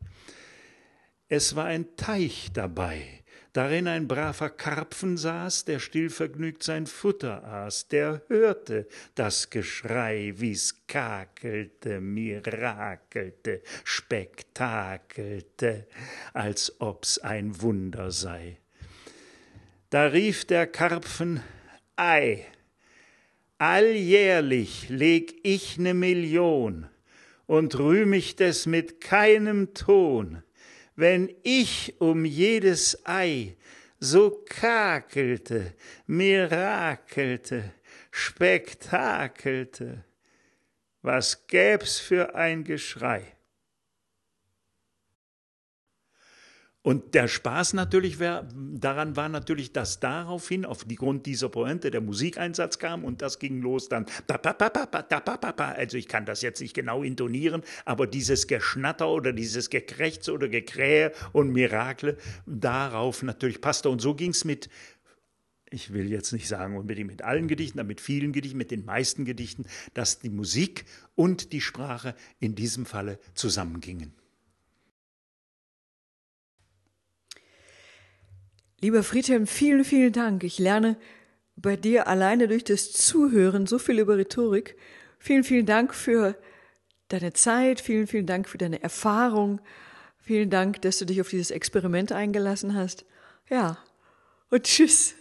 Es 1.27 1.57
war 1.57 1.65
ein 1.65 1.97
Teich 1.97 2.51
dabei, 2.53 3.18
darin 3.59 3.89
ein 3.89 4.07
braver 4.07 4.51
Karpfen 4.51 5.17
saß, 5.17 5.65
der 5.65 5.81
stillvergnügt 5.81 6.63
sein 6.63 6.87
Futter 6.87 7.43
aß, 7.43 7.89
der 7.89 8.23
hörte 8.29 8.87
das 9.17 9.51
Geschrei, 9.51 10.33
wie's 10.37 10.87
kakelte, 10.87 12.01
mirakelte, 12.01 13.63
spektakelte, 13.83 15.89
als 16.35 16.81
ob's 16.81 17.19
ein 17.19 17.61
Wunder 17.61 18.13
sei. 18.13 18.59
Da 19.91 20.07
rief 20.07 20.45
der 20.45 20.69
Karpfen 20.69 21.43
Ei, 21.97 22.47
alljährlich 23.59 24.89
leg 24.89 25.35
ich 25.43 25.79
ne 25.79 25.95
Million 25.95 26.87
und 27.47 27.77
rühm 27.77 28.13
ich 28.13 28.37
des 28.37 28.67
mit 28.67 29.01
keinem 29.01 29.75
Ton, 29.75 30.45
wenn 30.99 31.33
ich 31.45 31.95
um 32.01 32.25
jedes 32.25 33.07
Ei 33.07 33.57
so 34.01 34.43
kakelte, 34.45 35.73
mirakelte, 36.09 37.73
spektakelte, 38.11 40.05
was 41.03 41.47
gäb's 41.47 42.01
für 42.01 42.35
ein 42.35 42.65
Geschrei? 42.65 43.38
Und 46.89 47.13
der 47.13 47.29
Spaß 47.29 47.75
natürlich 47.75 48.19
wär, 48.19 48.49
daran 48.57 49.15
war 49.15 49.29
natürlich, 49.29 49.73
dass 49.75 50.01
daraufhin 50.01 50.65
auf 50.65 50.85
die 50.85 50.95
Grund 50.95 51.27
dieser 51.27 51.51
Pointe 51.51 51.91
der 51.91 52.01
Musikeinsatz 52.01 52.79
kam 52.79 53.05
und 53.05 53.21
das 53.21 53.39
ging 53.39 53.61
los 53.61 53.91
dann. 53.91 54.07
Also 54.27 55.99
ich 55.99 56.09
kann 56.09 56.25
das 56.25 56.41
jetzt 56.41 56.63
nicht 56.63 56.73
genau 56.73 57.03
intonieren, 57.03 57.63
aber 57.85 58.07
dieses 58.07 58.47
Geschnatter 58.47 59.11
oder 59.11 59.35
dieses 59.35 59.69
Gekrächze 59.69 60.33
oder 60.33 60.49
Gekrähe 60.49 61.13
und 61.33 61.53
Mirakle 61.53 62.17
darauf 62.47 63.23
natürlich 63.23 63.61
passte. 63.61 63.91
Und 63.91 64.01
so 64.01 64.15
ging 64.15 64.31
es 64.31 64.47
mit 64.47 64.71
ich 65.71 65.93
will 65.93 66.11
jetzt 66.11 66.33
nicht 66.33 66.49
sagen 66.49 66.75
unbedingt 66.75 67.11
mit 67.11 67.21
allen 67.21 67.49
Gedichten, 67.49 67.81
aber 67.81 67.89
mit 67.89 68.01
vielen 68.01 68.33
Gedichten, 68.33 68.57
mit 68.57 68.71
den 68.71 68.87
meisten 68.87 69.27
Gedichten, 69.27 69.67
dass 69.93 70.21
die 70.21 70.31
Musik 70.31 70.87
und 71.17 71.53
die 71.53 71.61
Sprache 71.61 72.15
in 72.41 72.55
diesem 72.55 72.87
Falle 72.87 73.19
zusammengingen. 73.35 74.18
Lieber 78.81 79.03
Friedhelm, 79.03 79.47
vielen, 79.47 79.85
vielen 79.85 80.13
Dank. 80.13 80.45
Ich 80.45 80.59
lerne 80.59 80.97
bei 81.57 81.77
dir 81.77 82.07
alleine 82.07 82.47
durch 82.47 82.63
das 82.63 82.93
Zuhören 82.93 83.67
so 83.67 83.79
viel 83.79 83.99
über 83.99 84.17
Rhetorik. 84.17 84.77
Vielen, 85.19 85.43
vielen 85.43 85.67
Dank 85.67 85.95
für 85.95 86.37
deine 87.09 87.33
Zeit, 87.33 87.81
vielen, 87.81 88.07
vielen 88.07 88.27
Dank 88.27 88.49
für 88.49 88.59
deine 88.59 88.81
Erfahrung. 88.81 89.61
Vielen 90.21 90.51
Dank, 90.51 90.81
dass 90.83 90.99
du 90.99 91.07
dich 91.07 91.21
auf 91.21 91.31
dieses 91.31 91.51
Experiment 91.51 92.13
eingelassen 92.13 92.75
hast. 92.75 93.05
Ja, 93.49 93.79
und 94.51 94.63
tschüss. 94.63 95.15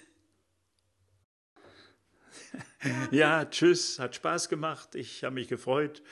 Ja, 3.10 3.46
tschüss, 3.46 3.98
hat 3.98 4.15
Spaß 4.15 4.50
gemacht. 4.50 4.93
Ich 4.93 5.24
habe 5.24 5.34
mich 5.36 5.48
gefreut, 5.48 6.04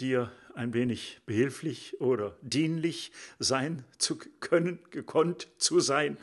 dir 0.00 0.30
ein 0.54 0.74
wenig 0.74 1.20
behilflich 1.26 2.00
oder 2.00 2.36
dienlich 2.42 3.12
sein 3.38 3.84
zu 3.98 4.18
können, 4.40 4.78
gekonnt 4.90 5.48
zu 5.58 5.80
sein 5.80 6.16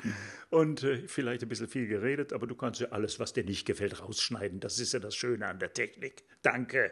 und 0.50 0.84
äh, 0.84 1.08
vielleicht 1.08 1.44
ein 1.44 1.50
bisschen 1.50 1.68
viel 1.68 1.88
geredet, 1.88 2.34
aber 2.34 2.48
du 2.48 2.56
kannst 2.56 2.82
ja 2.82 2.90
alles, 2.90 3.20
was 3.20 3.34
dir 3.34 3.44
nicht 3.44 3.66
gefällt, 3.66 4.02
rausschneiden. 4.02 4.60
Das 4.60 4.80
ist 4.80 4.94
ja 4.94 5.00
das 5.00 5.16
Schöne 5.16 5.48
an 5.48 5.60
der 5.60 5.74
Technik. 5.74 6.24
Danke. 6.42 6.92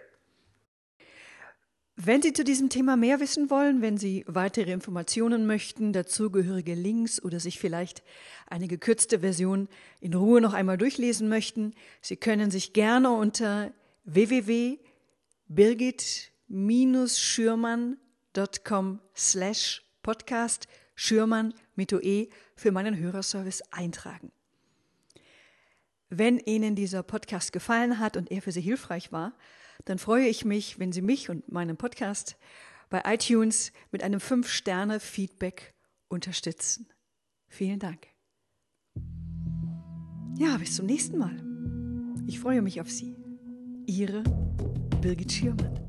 Wenn 1.97 2.21
Sie 2.21 2.33
zu 2.33 2.43
diesem 2.43 2.67
Thema 2.69 2.97
mehr 2.97 3.21
wissen 3.21 3.49
wollen, 3.49 3.81
wenn 3.81 3.97
Sie 3.97 4.25
weitere 4.27 4.73
Informationen 4.73 5.47
möchten, 5.47 5.93
dazugehörige 5.93 6.73
Links 6.73 7.23
oder 7.23 7.39
sich 7.39 7.57
vielleicht 7.57 8.03
eine 8.47 8.67
gekürzte 8.67 9.21
Version 9.21 9.69
in 10.01 10.13
Ruhe 10.13 10.41
noch 10.41 10.53
einmal 10.53 10.77
durchlesen 10.77 11.29
möchten, 11.29 11.73
Sie 12.01 12.17
können 12.17 12.51
sich 12.51 12.73
gerne 12.73 13.11
unter 13.11 13.71
www.birgit-schürmann.com 16.47 18.99
slash 19.15 19.83
podcast 20.03 20.67
Schürmann 20.95 21.53
mit 21.75 21.93
OE 21.93 22.27
für 22.55 22.71
meinen 22.71 22.97
Hörerservice 22.97 23.61
eintragen. 23.71 24.31
Wenn 26.09 26.39
Ihnen 26.39 26.75
dieser 26.75 27.03
Podcast 27.03 27.51
gefallen 27.51 27.99
hat 27.99 28.15
und 28.15 28.31
er 28.31 28.41
für 28.41 28.51
Sie 28.51 28.61
hilfreich 28.61 29.11
war, 29.11 29.33
dann 29.85 29.97
freue 29.97 30.27
ich 30.27 30.45
mich, 30.45 30.79
wenn 30.79 30.91
Sie 30.91 31.01
mich 31.01 31.29
und 31.29 31.51
meinen 31.51 31.77
Podcast 31.77 32.37
bei 32.89 33.01
iTunes 33.05 33.71
mit 33.91 34.03
einem 34.03 34.19
5-Sterne-Feedback 34.19 35.73
unterstützen. 36.07 36.87
Vielen 37.47 37.79
Dank. 37.79 38.07
Ja, 40.37 40.57
bis 40.57 40.75
zum 40.75 40.85
nächsten 40.85 41.17
Mal. 41.17 41.43
Ich 42.27 42.39
freue 42.39 42.61
mich 42.61 42.79
auf 42.79 42.89
Sie. 42.89 43.17
Ihre 43.87 44.23
Birgit 45.01 45.31
Schirmann. 45.31 45.85